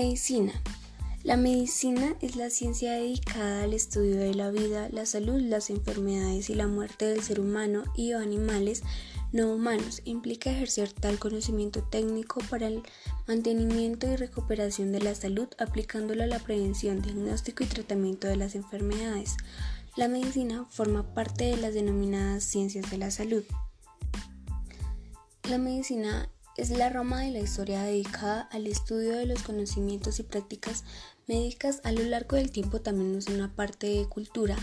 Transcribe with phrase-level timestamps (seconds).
[0.00, 0.52] Medicina.
[1.24, 6.50] La medicina es la ciencia dedicada al estudio de la vida, la salud, las enfermedades
[6.50, 8.84] y la muerte del ser humano y o animales
[9.32, 10.00] no humanos.
[10.04, 12.84] Implica ejercer tal conocimiento técnico para el
[13.26, 18.54] mantenimiento y recuperación de la salud, aplicándolo a la prevención, diagnóstico y tratamiento de las
[18.54, 19.36] enfermedades.
[19.96, 23.42] La medicina forma parte de las denominadas ciencias de la salud.
[25.50, 30.24] La medicina es la rama de la historia dedicada al estudio de los conocimientos y
[30.24, 30.84] prácticas
[31.28, 34.56] médicas a lo largo del tiempo también es una parte de cultura,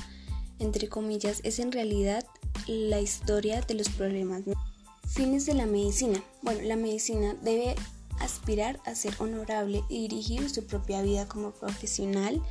[0.59, 2.25] entre comillas, es en realidad
[2.67, 4.43] la historia de los problemas.
[5.07, 6.21] Fines de la medicina.
[6.41, 7.75] Bueno, la medicina debe
[8.19, 12.41] aspirar a ser honorable y dirigir su propia vida como profesional,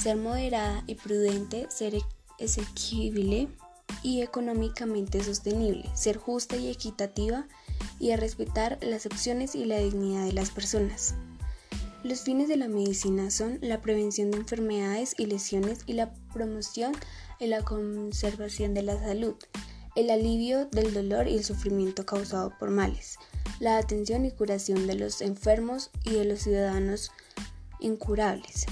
[0.00, 1.94] ser moderada y prudente, ser
[2.38, 3.48] exequible
[4.02, 7.46] y económicamente sostenible, ser justa y equitativa,
[7.98, 11.14] y a respetar las opciones y la dignidad de las personas.
[12.04, 16.92] Los fines de la medicina son la prevención de enfermedades y lesiones y la promoción
[17.40, 19.36] y la conservación de la salud,
[19.96, 23.18] el alivio del dolor y el sufrimiento causado por males,
[23.58, 27.10] la atención y curación de los enfermos y de los ciudadanos
[27.80, 28.66] incurables,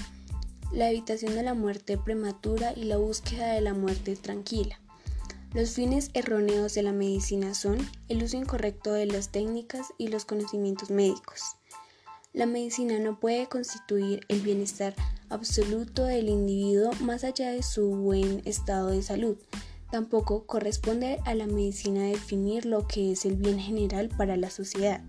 [0.71, 4.79] la evitación de la muerte prematura y la búsqueda de la muerte tranquila,
[5.53, 7.77] los fines erróneos de la medicina son
[8.09, 11.41] el uso incorrecto de las técnicas y los conocimientos médicos.
[12.33, 14.95] La medicina no puede constituir el bienestar
[15.29, 19.37] absoluto del individuo más allá de su buen estado de salud.
[19.91, 25.03] Tampoco corresponde a la medicina definir lo que es el bien general para la sociedad.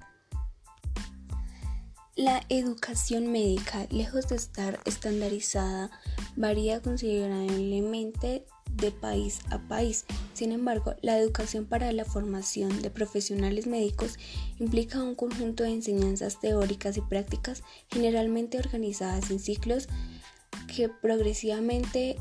[2.17, 5.91] La educación médica, lejos de estar estandarizada,
[6.37, 8.45] varía considerablemente
[8.77, 10.05] de país a país.
[10.33, 14.19] Sin embargo, la educación para la formación de profesionales médicos
[14.59, 19.89] implica un conjunto de enseñanzas teóricas y prácticas generalmente organizadas en ciclos
[20.75, 22.17] que progresivamente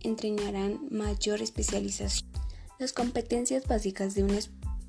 [0.00, 2.28] entrenarán mayor especialización.
[2.78, 4.30] Las competencias básicas de un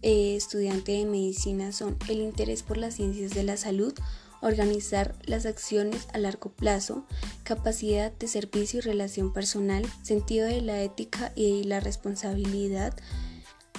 [0.02, 3.94] eh, estudiante de medicina son el interés por las ciencias de la salud,
[4.42, 7.06] organizar las acciones a largo plazo,
[7.44, 12.94] capacidad de servicio y relación personal, sentido de la ética y la responsabilidad,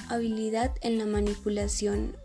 [0.09, 2.17] habilidad en la manipulación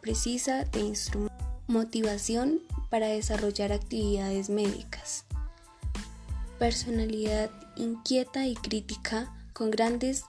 [0.00, 1.36] precisa de instrumentos,
[1.68, 5.24] motivación para desarrollar actividades médicas,
[6.58, 10.24] personalidad inquieta y crítica con grandes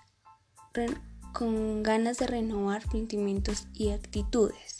[1.34, 4.76] con ganas de renovar sentimientos y actitudes.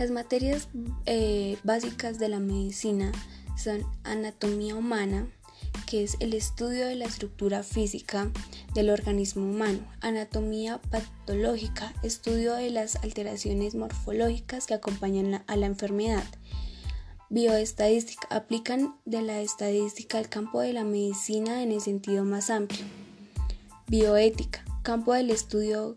[0.00, 0.68] Las materias
[1.04, 3.12] eh, básicas de la medicina
[3.54, 5.28] son anatomía humana,
[5.86, 8.30] que es el estudio de la estructura física
[8.72, 16.24] del organismo humano, anatomía patológica, estudio de las alteraciones morfológicas que acompañan a la enfermedad,
[17.28, 22.86] bioestadística, aplican de la estadística al campo de la medicina en el sentido más amplio,
[23.86, 25.94] bioética, campo del estudio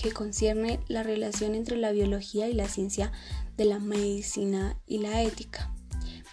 [0.00, 3.12] que concierne la relación entre la biología y la ciencia
[3.56, 5.72] de la medicina y la ética.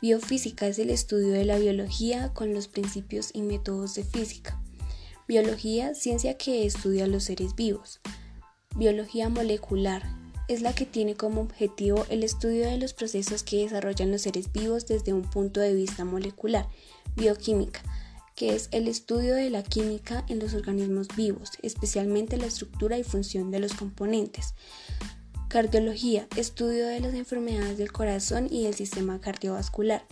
[0.01, 4.61] Biofísica es el estudio de la biología con los principios y métodos de física.
[5.27, 7.99] Biología, ciencia que estudia los seres vivos.
[8.75, 10.03] Biología molecular
[10.47, 14.51] es la que tiene como objetivo el estudio de los procesos que desarrollan los seres
[14.51, 16.67] vivos desde un punto de vista molecular.
[17.15, 17.81] Bioquímica
[18.39, 23.03] que es el estudio de la química en los organismos vivos, especialmente la estructura y
[23.03, 24.53] función de los componentes.
[25.50, 30.05] Cardiología, estudio de las enfermedades del corazón y del sistema cardiovascular.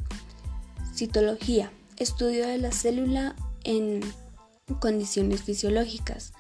[0.93, 4.01] Citología, estudio de la célula en
[4.81, 6.33] condiciones fisiológicas.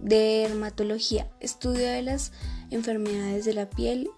[0.00, 2.32] dermatología, estudio de las
[2.70, 4.10] enfermedades de la piel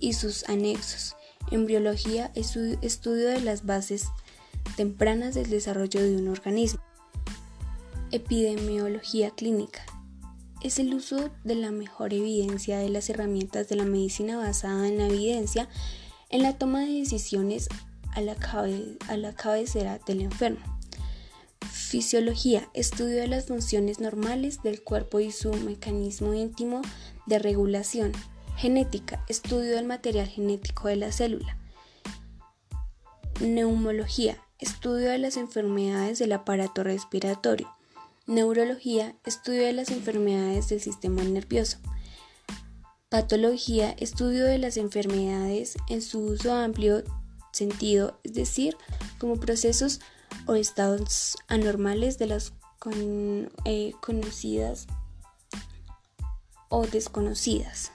[0.00, 1.14] y sus anexos.
[1.50, 4.06] Embriología, estudio de las bases
[4.76, 6.80] tempranas del desarrollo de un organismo.
[8.12, 9.84] Epidemiología clínica.
[10.62, 14.98] Es el uso de la mejor evidencia de las herramientas de la medicina basada en
[14.98, 15.68] la evidencia
[16.30, 17.68] en la toma de decisiones
[18.12, 18.36] a la,
[19.08, 20.64] a la cabecera del enfermo.
[21.70, 26.82] Fisiología, estudio de las funciones normales del cuerpo y su mecanismo íntimo
[27.26, 28.12] de regulación.
[28.56, 31.58] Genética, estudio del material genético de la célula.
[33.40, 37.68] Neumología, estudio de las enfermedades del aparato respiratorio.
[38.26, 41.78] Neurología, estudio de las enfermedades del sistema nervioso.
[43.08, 47.04] Patología, estudio de las enfermedades en su uso amplio
[47.52, 48.76] sentido, es decir,
[49.18, 50.00] como procesos
[50.46, 52.52] o estados anormales de las
[53.64, 54.86] eh, conocidas
[56.68, 57.92] o desconocidas.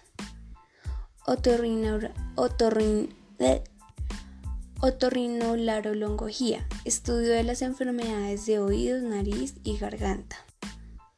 [4.83, 10.38] Otorrinolaringología, estudio de las enfermedades de oídos, nariz y garganta.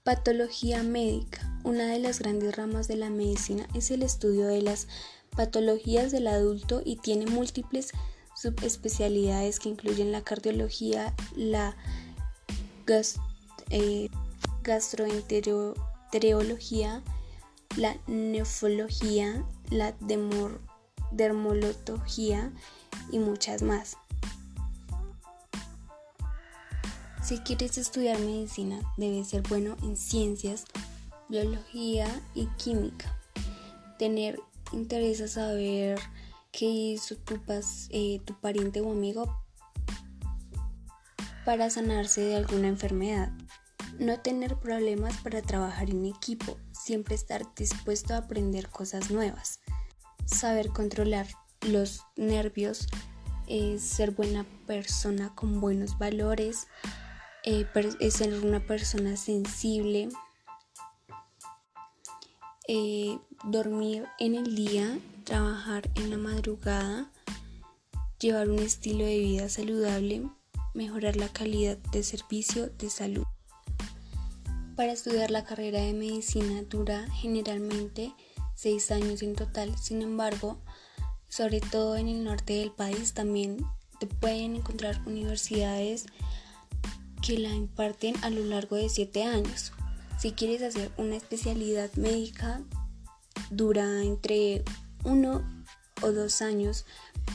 [0.04, 1.50] Patología médica.
[1.64, 4.90] Una de las grandes ramas de la medicina es el estudio de las
[5.34, 7.94] patologías del adulto y tiene múltiples
[8.36, 11.78] subespecialidades que incluyen la cardiología, la
[13.70, 14.10] eh,
[14.62, 17.02] gastroenterología,
[17.78, 22.52] la nefrología, la dermología
[23.12, 23.98] y muchas más.
[27.24, 30.66] Si quieres estudiar medicina, debes ser bueno en ciencias,
[31.30, 33.18] biología y química.
[33.98, 34.40] Tener
[34.74, 36.00] interés a saber
[36.52, 37.40] qué hizo tu,
[37.92, 39.42] eh, tu pariente o amigo
[41.46, 43.32] para sanarse de alguna enfermedad.
[44.00, 49.60] No tener problemas para trabajar en equipo, siempre estar dispuesto a aprender cosas nuevas.
[50.26, 51.28] Saber controlar
[51.66, 52.88] los nervios,
[53.48, 56.68] eh, ser buena persona con buenos valores,
[57.44, 57.66] eh,
[58.10, 60.10] ser una persona sensible,
[62.68, 67.12] eh, dormir en el día, trabajar en la madrugada,
[68.20, 70.30] llevar un estilo de vida saludable,
[70.74, 73.26] mejorar la calidad de servicio de salud.
[74.78, 78.14] Para estudiar la carrera de medicina dura generalmente
[78.56, 80.58] seis años en total, sin embargo,
[81.36, 83.66] sobre todo en el norte del país también
[84.00, 86.06] te pueden encontrar universidades
[87.26, 89.72] que la imparten a lo largo de siete años.
[90.20, 92.62] Si quieres hacer una especialidad médica,
[93.50, 94.64] dura entre
[95.06, 95.42] uno
[96.04, 96.86] o dos años,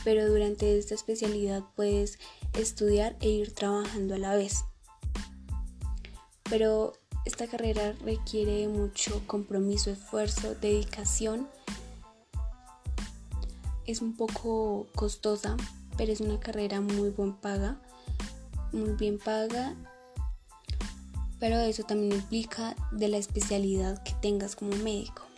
[0.05, 2.19] pero durante esta especialidad puedes
[2.53, 4.63] estudiar e ir trabajando a la vez.
[6.49, 6.93] Pero
[7.25, 11.49] esta carrera requiere mucho compromiso, esfuerzo, dedicación.
[13.89, 15.57] Es un poco costosa,
[15.97, 17.81] pero es una carrera muy buen paga,
[18.71, 19.75] muy bien paga
[21.39, 25.28] pero eso también implica de la especialidad que tengas como médico.